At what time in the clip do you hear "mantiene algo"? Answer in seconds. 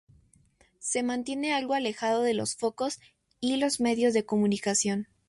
1.03-1.75